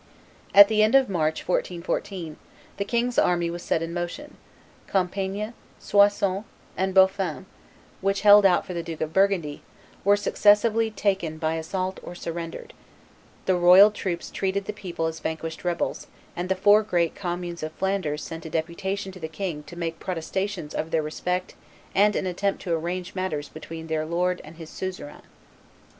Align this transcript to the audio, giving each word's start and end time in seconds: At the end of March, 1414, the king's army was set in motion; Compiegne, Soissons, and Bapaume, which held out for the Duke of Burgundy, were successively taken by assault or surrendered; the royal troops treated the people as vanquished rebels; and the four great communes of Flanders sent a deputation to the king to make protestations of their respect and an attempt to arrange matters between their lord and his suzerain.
At 0.55 0.67
the 0.67 0.81
end 0.81 0.95
of 0.95 1.09
March, 1.11 1.47
1414, 1.47 2.37
the 2.77 2.85
king's 2.85 3.19
army 3.19 3.51
was 3.51 3.61
set 3.61 3.83
in 3.83 3.93
motion; 3.93 4.37
Compiegne, 4.87 5.53
Soissons, 5.77 6.43
and 6.75 6.95
Bapaume, 6.95 7.45
which 8.01 8.21
held 8.21 8.43
out 8.43 8.65
for 8.65 8.73
the 8.73 8.81
Duke 8.81 9.01
of 9.01 9.13
Burgundy, 9.13 9.61
were 10.03 10.17
successively 10.17 10.89
taken 10.89 11.37
by 11.37 11.53
assault 11.53 11.99
or 12.01 12.15
surrendered; 12.15 12.73
the 13.45 13.55
royal 13.55 13.91
troops 13.91 14.31
treated 14.31 14.65
the 14.65 14.73
people 14.73 15.05
as 15.05 15.19
vanquished 15.19 15.63
rebels; 15.63 16.07
and 16.35 16.49
the 16.49 16.55
four 16.55 16.81
great 16.81 17.13
communes 17.13 17.61
of 17.61 17.71
Flanders 17.73 18.23
sent 18.23 18.43
a 18.47 18.49
deputation 18.49 19.11
to 19.11 19.19
the 19.19 19.27
king 19.27 19.61
to 19.65 19.75
make 19.77 19.99
protestations 19.99 20.73
of 20.73 20.89
their 20.89 21.03
respect 21.03 21.53
and 21.93 22.15
an 22.15 22.25
attempt 22.25 22.59
to 22.63 22.73
arrange 22.73 23.13
matters 23.13 23.49
between 23.49 23.85
their 23.85 24.07
lord 24.07 24.41
and 24.43 24.55
his 24.55 24.71
suzerain. 24.71 25.21